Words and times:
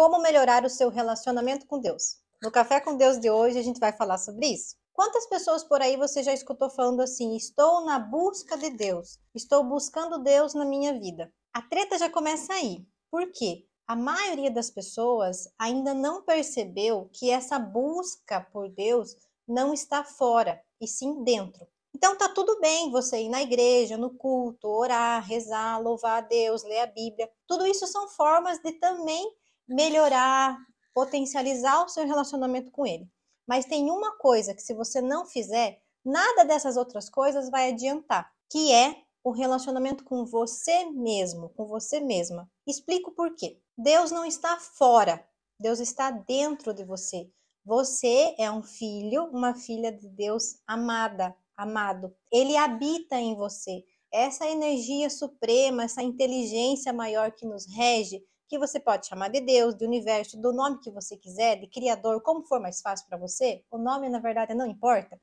como 0.00 0.18
melhorar 0.22 0.64
o 0.64 0.70
seu 0.70 0.88
relacionamento 0.88 1.66
com 1.66 1.78
Deus. 1.78 2.16
No 2.42 2.50
Café 2.50 2.80
com 2.80 2.96
Deus 2.96 3.20
de 3.20 3.28
hoje 3.28 3.58
a 3.58 3.62
gente 3.62 3.78
vai 3.78 3.92
falar 3.92 4.16
sobre 4.16 4.46
isso. 4.46 4.74
Quantas 4.94 5.26
pessoas 5.26 5.62
por 5.62 5.82
aí 5.82 5.94
você 5.94 6.22
já 6.22 6.32
escutou 6.32 6.70
falando 6.70 7.02
assim: 7.02 7.36
estou 7.36 7.84
na 7.84 7.98
busca 7.98 8.56
de 8.56 8.70
Deus, 8.70 9.18
estou 9.34 9.62
buscando 9.62 10.22
Deus 10.22 10.54
na 10.54 10.64
minha 10.64 10.98
vida? 10.98 11.30
A 11.52 11.60
treta 11.60 11.98
já 11.98 12.08
começa 12.08 12.54
aí. 12.54 12.82
Por 13.10 13.30
quê? 13.30 13.66
A 13.86 13.94
maioria 13.94 14.50
das 14.50 14.70
pessoas 14.70 15.52
ainda 15.58 15.92
não 15.92 16.22
percebeu 16.22 17.10
que 17.12 17.30
essa 17.30 17.58
busca 17.58 18.40
por 18.40 18.70
Deus 18.70 19.14
não 19.46 19.74
está 19.74 20.02
fora, 20.02 20.62
e 20.80 20.88
sim 20.88 21.22
dentro. 21.24 21.66
Então 21.94 22.16
tá 22.16 22.26
tudo 22.26 22.58
bem 22.58 22.90
você 22.90 23.20
ir 23.20 23.28
na 23.28 23.42
igreja, 23.42 23.98
no 23.98 24.08
culto, 24.08 24.66
orar, 24.66 25.22
rezar, 25.22 25.78
louvar 25.78 26.22
a 26.22 26.26
Deus, 26.26 26.62
ler 26.62 26.80
a 26.80 26.86
Bíblia. 26.86 27.30
Tudo 27.46 27.66
isso 27.66 27.86
são 27.86 28.08
formas 28.08 28.58
de 28.60 28.72
também 28.72 29.30
melhorar, 29.70 30.58
potencializar 30.92 31.84
o 31.84 31.88
seu 31.88 32.04
relacionamento 32.06 32.70
com 32.70 32.84
ele. 32.84 33.08
Mas 33.46 33.64
tem 33.64 33.90
uma 33.90 34.16
coisa 34.18 34.54
que 34.54 34.62
se 34.62 34.74
você 34.74 35.00
não 35.00 35.24
fizer, 35.24 35.80
nada 36.04 36.44
dessas 36.44 36.76
outras 36.76 37.08
coisas 37.08 37.48
vai 37.48 37.70
adiantar, 37.70 38.30
que 38.50 38.72
é 38.72 38.96
o 39.22 39.30
relacionamento 39.30 40.04
com 40.04 40.24
você 40.24 40.86
mesmo, 40.86 41.50
com 41.50 41.66
você 41.66 42.00
mesma. 42.00 42.50
Explico 42.66 43.12
por 43.12 43.34
quê. 43.34 43.58
Deus 43.76 44.10
não 44.10 44.24
está 44.24 44.58
fora, 44.58 45.24
Deus 45.58 45.78
está 45.78 46.10
dentro 46.10 46.74
de 46.74 46.84
você. 46.84 47.30
Você 47.64 48.34
é 48.38 48.50
um 48.50 48.62
filho, 48.62 49.24
uma 49.26 49.54
filha 49.54 49.92
de 49.92 50.08
Deus 50.08 50.56
amada, 50.66 51.36
amado. 51.56 52.14
Ele 52.32 52.56
habita 52.56 53.16
em 53.16 53.36
você. 53.36 53.84
Essa 54.12 54.46
energia 54.48 55.08
suprema, 55.10 55.84
essa 55.84 56.02
inteligência 56.02 56.92
maior 56.92 57.30
que 57.32 57.46
nos 57.46 57.66
rege, 57.66 58.24
que 58.50 58.58
você 58.58 58.80
pode 58.80 59.06
chamar 59.06 59.28
de 59.28 59.40
Deus, 59.40 59.76
de 59.76 59.86
universo, 59.86 60.36
do 60.36 60.52
nome 60.52 60.80
que 60.80 60.90
você 60.90 61.16
quiser, 61.16 61.60
de 61.60 61.68
criador, 61.68 62.20
como 62.20 62.42
for 62.42 62.60
mais 62.60 62.80
fácil 62.80 63.06
para 63.06 63.16
você, 63.16 63.64
o 63.70 63.78
nome 63.78 64.08
na 64.08 64.18
verdade 64.18 64.54
não 64.54 64.66
importa. 64.66 65.20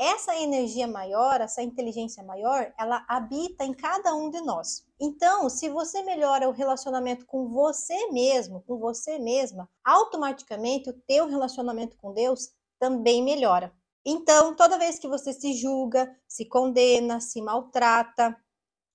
Essa 0.00 0.36
energia 0.36 0.86
maior, 0.86 1.40
essa 1.40 1.60
inteligência 1.60 2.22
maior, 2.22 2.72
ela 2.78 3.04
habita 3.08 3.64
em 3.64 3.74
cada 3.74 4.14
um 4.14 4.30
de 4.30 4.40
nós. 4.42 4.86
Então, 5.00 5.50
se 5.50 5.68
você 5.68 6.02
melhora 6.02 6.48
o 6.48 6.52
relacionamento 6.52 7.26
com 7.26 7.48
você 7.48 8.12
mesmo, 8.12 8.62
com 8.62 8.78
você 8.78 9.18
mesma, 9.18 9.68
automaticamente 9.84 10.88
o 10.88 10.92
teu 10.92 11.26
relacionamento 11.26 11.96
com 11.96 12.14
Deus 12.14 12.50
também 12.78 13.24
melhora. 13.24 13.72
Então, 14.06 14.54
toda 14.54 14.78
vez 14.78 15.00
que 15.00 15.08
você 15.08 15.32
se 15.32 15.52
julga, 15.52 16.16
se 16.28 16.44
condena, 16.44 17.20
se 17.20 17.42
maltrata, 17.42 18.36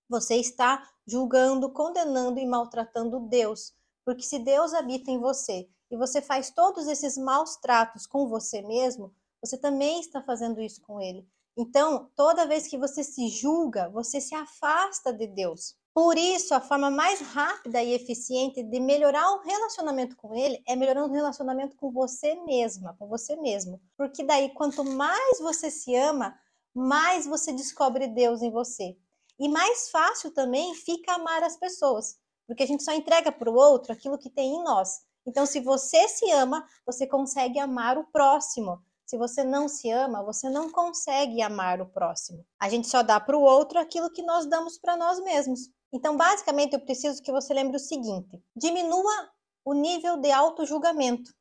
você 0.08 0.38
está 0.38 0.82
julgando, 1.06 1.70
condenando 1.70 2.40
e 2.40 2.46
maltratando 2.46 3.20
Deus. 3.20 3.74
Porque 4.06 4.24
se 4.24 4.40
Deus 4.40 4.74
habita 4.74 5.12
em 5.12 5.20
você 5.20 5.68
e 5.90 5.98
você 5.98 6.22
faz 6.22 6.50
todos 6.50 6.88
esses 6.88 7.18
maus 7.18 7.56
tratos 7.58 8.06
com 8.06 8.28
você 8.28 8.62
mesmo, 8.62 9.14
você 9.42 9.58
também 9.58 10.00
está 10.00 10.22
fazendo 10.22 10.62
isso 10.62 10.82
com 10.82 11.02
ele. 11.02 11.28
Então, 11.56 12.10
toda 12.16 12.48
vez 12.48 12.68
que 12.68 12.78
você 12.78 13.04
se 13.04 13.28
julga, 13.28 13.90
você 13.90 14.20
se 14.20 14.34
afasta 14.34 15.14
de 15.14 15.28
Deus. 15.28 15.76
Por 15.94 16.18
isso, 16.18 16.56
a 16.56 16.60
forma 16.60 16.90
mais 16.90 17.22
rápida 17.22 17.84
e 17.84 17.94
eficiente 17.94 18.64
de 18.64 18.80
melhorar 18.80 19.32
o 19.34 19.42
relacionamento 19.42 20.16
com 20.16 20.34
ele 20.34 20.64
é 20.68 20.76
melhorando 20.76 21.10
o 21.10 21.16
relacionamento 21.16 21.76
com 21.76 21.92
você 21.92 22.34
mesma, 22.46 22.96
com 22.98 23.08
você 23.08 23.36
mesmo. 23.36 23.80
Porque 23.96 24.24
daí, 24.24 24.50
quanto 24.56 24.84
mais 24.84 25.40
você 25.40 25.70
se 25.70 25.96
ama, 25.96 26.36
mais 26.74 27.28
você 27.28 27.54
descobre 27.54 28.08
Deus 28.08 28.42
em 28.42 28.50
você. 28.50 28.98
E 29.38 29.48
mais 29.48 29.92
fácil 29.92 30.32
também 30.32 30.74
fica 30.74 31.14
amar 31.14 31.44
as 31.44 31.58
pessoas, 31.58 32.18
porque 32.48 32.64
a 32.64 32.68
gente 32.68 32.84
só 32.84 32.94
entrega 32.94 33.32
para 33.32 33.50
o 33.50 33.56
outro 33.56 33.94
aquilo 33.94 34.18
que 34.18 34.30
tem 34.30 34.56
em 34.56 34.64
nós. 34.64 35.02
Então, 35.26 35.46
se 35.46 35.60
você 35.60 36.08
se 36.08 36.30
ama, 36.32 36.66
você 36.86 37.08
consegue 37.08 37.60
amar 37.60 37.98
o 37.98 38.06
próximo. 38.06 38.82
Se 39.06 39.18
você 39.18 39.44
não 39.44 39.68
se 39.68 39.90
ama, 39.90 40.24
você 40.24 40.50
não 40.50 40.72
consegue 40.72 41.42
amar 41.42 41.82
o 41.82 41.86
próximo. 41.86 42.46
A 42.60 42.70
gente 42.70 42.88
só 42.88 43.04
dá 43.04 43.20
para 43.20 43.38
o 43.38 43.42
outro 43.42 43.80
aquilo 43.80 44.12
que 44.12 44.24
nós 44.24 44.46
damos 44.46 44.78
para 44.78 44.98
nós 44.98 45.22
mesmos. 45.22 45.70
Então, 45.92 46.18
basicamente, 46.18 46.74
eu 46.74 46.80
preciso 46.80 47.22
que 47.22 47.32
você 47.32 47.54
lembre 47.54 47.78
o 47.78 47.80
seguinte: 47.80 48.42
diminua 48.56 49.30
o 49.64 49.74
nível 49.74 50.18
de 50.18 50.32
auto-julgamento. 50.32 51.32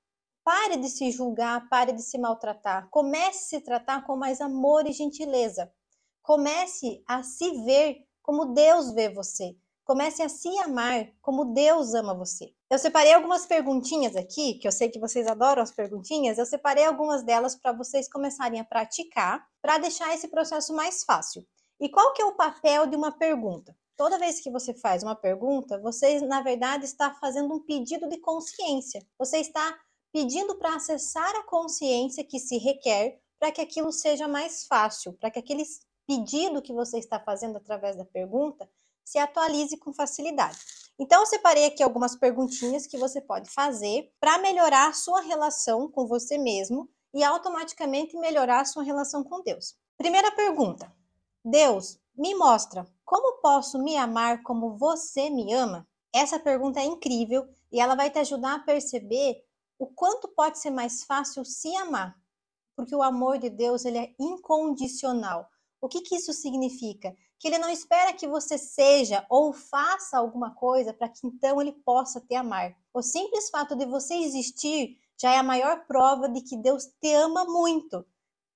Pare 0.44 0.76
de 0.76 0.88
se 0.88 1.10
julgar, 1.10 1.68
pare 1.68 1.92
de 1.92 2.02
se 2.02 2.18
maltratar. 2.18 2.88
Comece 2.90 3.56
a 3.56 3.58
se 3.58 3.64
tratar 3.64 4.04
com 4.04 4.16
mais 4.16 4.40
amor 4.40 4.86
e 4.86 4.92
gentileza. 4.92 5.72
Comece 6.20 7.02
a 7.06 7.22
se 7.22 7.64
ver 7.64 8.04
como 8.22 8.46
Deus 8.46 8.92
vê 8.92 9.08
você. 9.08 9.56
Comece 9.92 10.22
a 10.22 10.28
se 10.30 10.48
amar 10.60 11.12
como 11.20 11.52
Deus 11.52 11.92
ama 11.92 12.14
você. 12.14 12.54
Eu 12.70 12.78
separei 12.78 13.12
algumas 13.12 13.44
perguntinhas 13.44 14.16
aqui, 14.16 14.54
que 14.54 14.66
eu 14.66 14.72
sei 14.72 14.88
que 14.88 14.98
vocês 14.98 15.26
adoram 15.26 15.62
as 15.62 15.70
perguntinhas. 15.70 16.38
Eu 16.38 16.46
separei 16.46 16.86
algumas 16.86 17.22
delas 17.22 17.54
para 17.54 17.74
vocês 17.74 18.08
começarem 18.08 18.58
a 18.58 18.64
praticar, 18.64 19.46
para 19.60 19.76
deixar 19.76 20.14
esse 20.14 20.28
processo 20.28 20.72
mais 20.72 21.04
fácil. 21.04 21.46
E 21.78 21.90
qual 21.90 22.14
que 22.14 22.22
é 22.22 22.24
o 22.24 22.34
papel 22.34 22.86
de 22.86 22.96
uma 22.96 23.12
pergunta? 23.12 23.76
Toda 23.94 24.18
vez 24.18 24.40
que 24.40 24.50
você 24.50 24.72
faz 24.72 25.02
uma 25.02 25.14
pergunta, 25.14 25.78
você 25.78 26.22
na 26.22 26.40
verdade 26.40 26.86
está 26.86 27.12
fazendo 27.12 27.52
um 27.52 27.60
pedido 27.60 28.08
de 28.08 28.16
consciência. 28.16 29.06
Você 29.18 29.40
está 29.40 29.78
pedindo 30.10 30.56
para 30.56 30.74
acessar 30.74 31.36
a 31.36 31.44
consciência 31.44 32.24
que 32.24 32.38
se 32.38 32.56
requer 32.56 33.20
para 33.38 33.52
que 33.52 33.60
aquilo 33.60 33.92
seja 33.92 34.26
mais 34.26 34.64
fácil, 34.64 35.12
para 35.20 35.30
que 35.30 35.38
aquele 35.38 35.64
pedido 36.06 36.62
que 36.62 36.72
você 36.72 36.98
está 36.98 37.20
fazendo 37.20 37.58
através 37.58 37.94
da 37.94 38.06
pergunta 38.06 38.66
se 39.04 39.18
atualize 39.18 39.76
com 39.76 39.92
facilidade. 39.92 40.58
Então, 40.98 41.20
eu 41.20 41.26
separei 41.26 41.66
aqui 41.66 41.82
algumas 41.82 42.16
perguntinhas 42.16 42.86
que 42.86 42.98
você 42.98 43.20
pode 43.20 43.50
fazer 43.50 44.12
para 44.20 44.38
melhorar 44.38 44.88
a 44.88 44.92
sua 44.92 45.20
relação 45.20 45.90
com 45.90 46.06
você 46.06 46.38
mesmo 46.38 46.88
e 47.14 47.22
automaticamente 47.22 48.16
melhorar 48.16 48.60
a 48.60 48.64
sua 48.64 48.82
relação 48.82 49.24
com 49.24 49.42
Deus. 49.42 49.74
Primeira 49.96 50.30
pergunta: 50.32 50.92
Deus, 51.44 51.98
me 52.16 52.34
mostra 52.34 52.86
como 53.04 53.40
posso 53.40 53.78
me 53.78 53.96
amar 53.96 54.42
como 54.42 54.76
você 54.78 55.28
me 55.28 55.52
ama? 55.52 55.86
Essa 56.14 56.38
pergunta 56.38 56.80
é 56.80 56.84
incrível 56.84 57.46
e 57.70 57.80
ela 57.80 57.94
vai 57.94 58.10
te 58.10 58.18
ajudar 58.18 58.54
a 58.54 58.58
perceber 58.60 59.44
o 59.78 59.86
quanto 59.86 60.28
pode 60.28 60.58
ser 60.58 60.70
mais 60.70 61.04
fácil 61.04 61.44
se 61.44 61.74
amar, 61.76 62.16
porque 62.76 62.94
o 62.94 63.02
amor 63.02 63.38
de 63.38 63.50
Deus 63.50 63.84
ele 63.84 63.98
é 63.98 64.14
incondicional. 64.18 65.46
O 65.80 65.88
que, 65.88 66.00
que 66.00 66.16
isso 66.16 66.32
significa? 66.32 67.14
Que 67.42 67.48
ele 67.48 67.58
não 67.58 67.68
espera 67.68 68.12
que 68.12 68.28
você 68.28 68.56
seja 68.56 69.26
ou 69.28 69.52
faça 69.52 70.16
alguma 70.16 70.54
coisa 70.54 70.94
para 70.94 71.08
que 71.08 71.26
então 71.26 71.60
ele 71.60 71.72
possa 71.72 72.20
te 72.20 72.36
amar. 72.36 72.72
O 72.94 73.02
simples 73.02 73.50
fato 73.50 73.74
de 73.74 73.84
você 73.84 74.14
existir 74.14 74.96
já 75.20 75.34
é 75.34 75.38
a 75.38 75.42
maior 75.42 75.84
prova 75.88 76.28
de 76.28 76.40
que 76.40 76.56
Deus 76.56 76.86
te 77.00 77.12
ama 77.12 77.44
muito. 77.44 78.06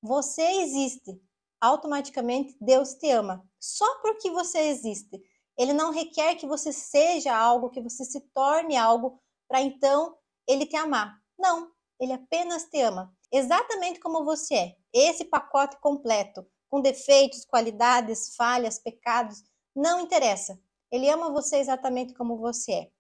Você 0.00 0.40
existe, 0.62 1.20
automaticamente 1.60 2.56
Deus 2.60 2.94
te 2.94 3.10
ama. 3.10 3.44
Só 3.58 4.00
porque 4.02 4.30
você 4.30 4.60
existe. 4.68 5.20
Ele 5.58 5.72
não 5.72 5.90
requer 5.90 6.36
que 6.36 6.46
você 6.46 6.72
seja 6.72 7.36
algo, 7.36 7.70
que 7.70 7.80
você 7.80 8.04
se 8.04 8.20
torne 8.32 8.76
algo 8.76 9.20
para 9.48 9.60
então 9.60 10.16
ele 10.46 10.64
te 10.64 10.76
amar. 10.76 11.20
Não, 11.36 11.72
ele 11.98 12.12
apenas 12.12 12.62
te 12.66 12.80
ama, 12.82 13.12
exatamente 13.32 13.98
como 13.98 14.24
você 14.24 14.54
é. 14.54 14.76
Esse 14.92 15.24
pacote 15.24 15.76
completo 15.80 16.46
com 16.68 16.80
defeitos, 16.80 17.44
qualidades, 17.44 18.34
falhas, 18.36 18.78
pecados, 18.78 19.42
não 19.74 20.00
interessa. 20.00 20.58
Ele 20.90 21.08
ama 21.10 21.30
você 21.30 21.56
exatamente 21.56 22.14
como 22.14 22.38
você 22.38 22.72
é. 22.72 22.90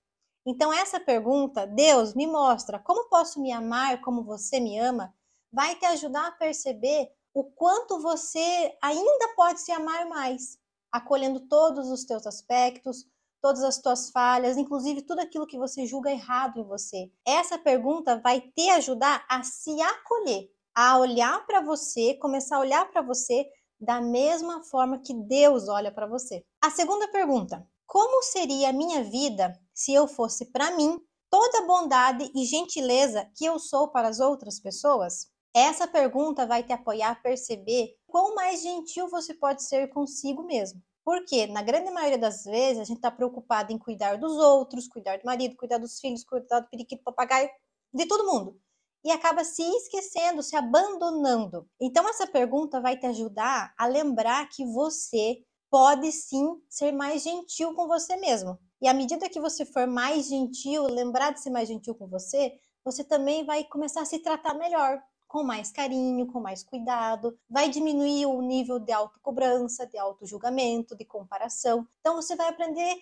Então, 0.44 0.72
essa 0.72 1.00
pergunta, 1.00 1.66
Deus, 1.66 2.14
me 2.14 2.26
mostra 2.26 2.78
como 2.78 3.08
posso 3.08 3.40
me 3.40 3.50
amar 3.50 4.00
como 4.00 4.22
você 4.22 4.60
me 4.60 4.78
ama, 4.78 5.12
vai 5.52 5.74
te 5.74 5.84
ajudar 5.86 6.28
a 6.28 6.32
perceber 6.32 7.10
o 7.34 7.44
quanto 7.44 8.00
você 8.00 8.76
ainda 8.80 9.34
pode 9.34 9.60
se 9.60 9.72
amar 9.72 10.06
mais, 10.06 10.58
acolhendo 10.90 11.40
todos 11.40 11.90
os 11.90 12.04
teus 12.04 12.26
aspectos, 12.26 13.06
todas 13.42 13.62
as 13.62 13.78
tuas 13.78 14.10
falhas, 14.10 14.56
inclusive 14.56 15.02
tudo 15.02 15.20
aquilo 15.20 15.46
que 15.46 15.58
você 15.58 15.84
julga 15.86 16.10
errado 16.10 16.58
em 16.58 16.64
você. 16.64 17.10
Essa 17.26 17.58
pergunta 17.58 18.20
vai 18.20 18.40
te 18.40 18.70
ajudar 18.70 19.24
a 19.28 19.42
se 19.42 19.80
acolher, 19.82 20.50
a 20.74 20.98
olhar 20.98 21.44
para 21.46 21.60
você, 21.60 22.14
começar 22.14 22.56
a 22.56 22.60
olhar 22.60 22.90
para 22.90 23.02
você 23.02 23.46
da 23.80 24.00
mesma 24.00 24.62
forma 24.62 24.98
que 24.98 25.14
Deus 25.14 25.68
olha 25.68 25.92
para 25.92 26.06
você. 26.06 26.44
A 26.62 26.70
segunda 26.70 27.08
pergunta: 27.08 27.66
como 27.86 28.22
seria 28.22 28.70
a 28.70 28.72
minha 28.72 29.04
vida 29.04 29.52
se 29.74 29.92
eu 29.92 30.08
fosse 30.08 30.46
para 30.46 30.76
mim 30.76 30.98
toda 31.30 31.58
a 31.58 31.66
bondade 31.66 32.30
e 32.34 32.44
gentileza 32.44 33.30
que 33.36 33.44
eu 33.44 33.58
sou 33.58 33.88
para 33.88 34.08
as 34.08 34.20
outras 34.20 34.60
pessoas? 34.60 35.28
Essa 35.54 35.86
pergunta 35.86 36.46
vai 36.46 36.62
te 36.62 36.72
apoiar 36.72 37.12
a 37.12 37.16
perceber 37.16 37.94
quão 38.06 38.34
mais 38.34 38.62
gentil 38.62 39.08
você 39.08 39.32
pode 39.32 39.62
ser 39.62 39.88
consigo 39.88 40.42
mesmo. 40.42 40.82
Porque, 41.02 41.46
na 41.46 41.62
grande 41.62 41.90
maioria 41.90 42.18
das 42.18 42.44
vezes, 42.44 42.80
a 42.80 42.84
gente 42.84 42.96
está 42.96 43.10
preocupado 43.10 43.72
em 43.72 43.78
cuidar 43.78 44.18
dos 44.18 44.32
outros, 44.32 44.88
cuidar 44.88 45.18
do 45.18 45.24
marido, 45.24 45.56
cuidar 45.56 45.78
dos 45.78 46.00
filhos, 46.00 46.24
cuidar 46.24 46.60
do 46.60 46.68
periquito, 46.68 47.04
papagaio, 47.04 47.48
de 47.94 48.06
todo 48.06 48.26
mundo 48.26 48.60
e 49.06 49.12
acaba 49.12 49.44
se 49.44 49.62
esquecendo, 49.62 50.42
se 50.42 50.56
abandonando. 50.56 51.64
Então, 51.80 52.08
essa 52.08 52.26
pergunta 52.26 52.80
vai 52.80 52.98
te 52.98 53.06
ajudar 53.06 53.72
a 53.78 53.86
lembrar 53.86 54.48
que 54.48 54.64
você 54.64 55.44
pode 55.70 56.10
sim 56.10 56.60
ser 56.68 56.90
mais 56.90 57.22
gentil 57.22 57.72
com 57.72 57.86
você 57.86 58.16
mesmo. 58.16 58.58
E 58.82 58.88
à 58.88 58.92
medida 58.92 59.28
que 59.28 59.40
você 59.40 59.64
for 59.64 59.86
mais 59.86 60.26
gentil, 60.26 60.88
lembrar 60.88 61.32
de 61.32 61.40
ser 61.40 61.50
mais 61.50 61.68
gentil 61.68 61.94
com 61.94 62.08
você, 62.08 62.52
você 62.84 63.04
também 63.04 63.46
vai 63.46 63.62
começar 63.62 64.00
a 64.00 64.04
se 64.04 64.18
tratar 64.18 64.54
melhor, 64.54 65.00
com 65.28 65.44
mais 65.44 65.70
carinho, 65.70 66.26
com 66.26 66.40
mais 66.40 66.64
cuidado, 66.64 67.38
vai 67.48 67.68
diminuir 67.68 68.26
o 68.26 68.42
nível 68.42 68.80
de 68.80 68.90
autocobrança, 68.90 69.86
de 69.86 69.96
autojulgamento, 69.96 70.96
de 70.96 71.04
comparação. 71.04 71.86
Então 72.00 72.16
você 72.16 72.34
vai 72.34 72.48
aprender 72.48 72.96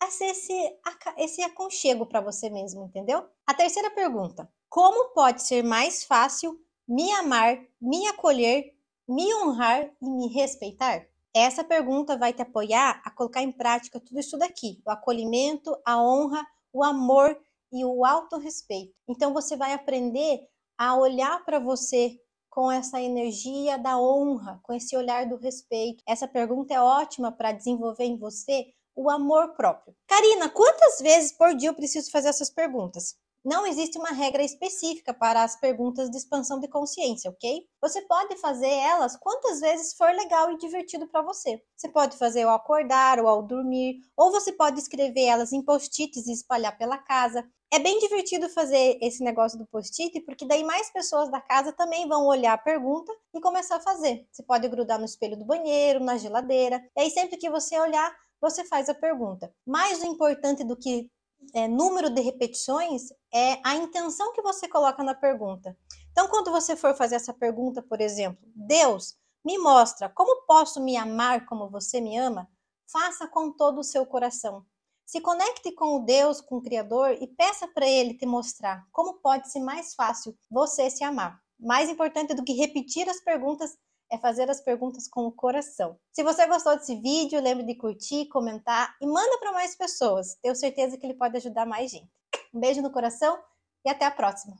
a 0.00 0.10
ser 0.10 0.26
esse, 0.26 0.78
esse 1.18 1.40
aconchego 1.42 2.04
para 2.04 2.20
você 2.20 2.50
mesmo, 2.50 2.84
entendeu? 2.84 3.24
A 3.46 3.54
terceira 3.54 3.88
pergunta: 3.92 4.50
como 4.72 5.12
pode 5.12 5.42
ser 5.42 5.62
mais 5.62 6.02
fácil 6.02 6.58
me 6.88 7.12
amar, 7.12 7.58
me 7.78 8.06
acolher, 8.06 8.72
me 9.06 9.34
honrar 9.34 9.92
e 10.00 10.08
me 10.08 10.28
respeitar? 10.28 11.06
Essa 11.36 11.62
pergunta 11.62 12.16
vai 12.16 12.32
te 12.32 12.40
apoiar 12.40 13.02
a 13.04 13.10
colocar 13.10 13.42
em 13.42 13.52
prática 13.52 14.00
tudo 14.00 14.18
isso 14.18 14.38
daqui: 14.38 14.80
o 14.86 14.90
acolhimento, 14.90 15.76
a 15.84 16.02
honra, 16.02 16.42
o 16.72 16.82
amor 16.82 17.38
e 17.70 17.84
o 17.84 18.02
autorrespeito. 18.02 18.94
Então 19.06 19.34
você 19.34 19.58
vai 19.58 19.74
aprender 19.74 20.40
a 20.78 20.96
olhar 20.96 21.44
para 21.44 21.58
você 21.58 22.18
com 22.48 22.72
essa 22.72 22.98
energia 22.98 23.76
da 23.76 24.00
honra, 24.00 24.58
com 24.62 24.72
esse 24.72 24.96
olhar 24.96 25.28
do 25.28 25.36
respeito. 25.36 26.02
Essa 26.08 26.26
pergunta 26.26 26.72
é 26.72 26.80
ótima 26.80 27.30
para 27.30 27.52
desenvolver 27.52 28.04
em 28.04 28.16
você 28.16 28.72
o 28.96 29.10
amor 29.10 29.54
próprio. 29.54 29.94
Karina, 30.06 30.48
quantas 30.48 30.98
vezes 31.00 31.30
por 31.30 31.54
dia 31.54 31.68
eu 31.68 31.74
preciso 31.74 32.10
fazer 32.10 32.28
essas 32.28 32.48
perguntas? 32.48 33.20
Não 33.44 33.66
existe 33.66 33.98
uma 33.98 34.10
regra 34.10 34.44
específica 34.44 35.12
para 35.12 35.42
as 35.42 35.58
perguntas 35.58 36.08
de 36.08 36.16
expansão 36.16 36.60
de 36.60 36.68
consciência, 36.68 37.28
ok? 37.28 37.66
Você 37.80 38.00
pode 38.02 38.36
fazer 38.36 38.70
elas 38.70 39.16
quantas 39.16 39.58
vezes 39.58 39.94
for 39.94 40.14
legal 40.14 40.52
e 40.52 40.58
divertido 40.58 41.08
para 41.08 41.22
você. 41.22 41.60
Você 41.76 41.88
pode 41.88 42.16
fazer 42.16 42.42
ao 42.42 42.54
acordar 42.54 43.18
ou 43.18 43.26
ao 43.26 43.42
dormir, 43.42 43.96
ou 44.16 44.30
você 44.30 44.52
pode 44.52 44.78
escrever 44.78 45.24
elas 45.24 45.52
em 45.52 45.60
post-its 45.60 46.28
e 46.28 46.32
espalhar 46.32 46.78
pela 46.78 46.96
casa. 46.98 47.44
É 47.72 47.80
bem 47.80 47.98
divertido 47.98 48.48
fazer 48.48 48.96
esse 49.02 49.24
negócio 49.24 49.58
do 49.58 49.66
post-it, 49.66 50.20
porque 50.20 50.46
daí 50.46 50.62
mais 50.62 50.92
pessoas 50.92 51.28
da 51.28 51.40
casa 51.40 51.72
também 51.72 52.06
vão 52.06 52.26
olhar 52.26 52.52
a 52.52 52.58
pergunta 52.58 53.12
e 53.34 53.40
começar 53.40 53.76
a 53.76 53.80
fazer. 53.80 54.24
Você 54.30 54.44
pode 54.44 54.68
grudar 54.68 55.00
no 55.00 55.04
espelho 55.04 55.36
do 55.36 55.44
banheiro, 55.44 55.98
na 55.98 56.16
geladeira, 56.16 56.80
e 56.96 57.00
aí 57.00 57.10
sempre 57.10 57.36
que 57.36 57.50
você 57.50 57.76
olhar, 57.80 58.14
você 58.40 58.62
faz 58.62 58.88
a 58.88 58.94
pergunta. 58.94 59.52
Mais 59.66 60.04
importante 60.04 60.62
do 60.62 60.76
que 60.76 61.10
é, 61.54 61.68
número 61.68 62.10
de 62.10 62.20
repetições 62.20 63.10
é 63.32 63.60
a 63.64 63.76
intenção 63.76 64.32
que 64.32 64.42
você 64.42 64.68
coloca 64.68 65.02
na 65.02 65.14
pergunta. 65.14 65.76
Então, 66.10 66.28
quando 66.28 66.50
você 66.50 66.76
for 66.76 66.94
fazer 66.94 67.16
essa 67.16 67.32
pergunta, 67.32 67.82
por 67.82 68.00
exemplo, 68.00 68.42
Deus, 68.54 69.16
me 69.44 69.58
mostra 69.58 70.08
como 70.08 70.46
posso 70.46 70.80
me 70.80 70.96
amar 70.96 71.46
como 71.46 71.70
você 71.70 72.00
me 72.00 72.16
ama, 72.16 72.48
faça 72.86 73.26
com 73.26 73.50
todo 73.50 73.80
o 73.80 73.84
seu 73.84 74.06
coração. 74.06 74.64
Se 75.04 75.20
conecte 75.20 75.72
com 75.72 75.96
o 75.96 76.04
Deus, 76.04 76.40
com 76.40 76.56
o 76.56 76.62
Criador 76.62 77.16
e 77.20 77.26
peça 77.26 77.66
para 77.68 77.86
Ele 77.86 78.14
te 78.14 78.24
mostrar 78.24 78.86
como 78.92 79.20
pode 79.20 79.50
ser 79.50 79.60
mais 79.60 79.94
fácil 79.94 80.36
você 80.50 80.88
se 80.90 81.02
amar. 81.02 81.40
Mais 81.58 81.88
importante 81.88 82.34
do 82.34 82.44
que 82.44 82.52
repetir 82.52 83.08
as 83.08 83.20
perguntas 83.20 83.76
é 84.12 84.18
fazer 84.18 84.50
as 84.50 84.60
perguntas 84.60 85.08
com 85.08 85.26
o 85.26 85.32
coração. 85.32 85.98
Se 86.12 86.22
você 86.22 86.46
gostou 86.46 86.76
desse 86.76 86.94
vídeo, 86.96 87.40
lembre 87.40 87.64
de 87.64 87.74
curtir, 87.74 88.26
comentar 88.26 88.94
e 89.00 89.06
manda 89.06 89.38
para 89.38 89.52
mais 89.52 89.74
pessoas. 89.74 90.36
Tenho 90.42 90.54
certeza 90.54 90.98
que 90.98 91.06
ele 91.06 91.14
pode 91.14 91.34
ajudar 91.38 91.64
mais 91.64 91.90
gente. 91.90 92.12
Um 92.52 92.60
beijo 92.60 92.82
no 92.82 92.92
coração 92.92 93.42
e 93.82 93.88
até 93.88 94.04
a 94.04 94.10
próxima. 94.10 94.54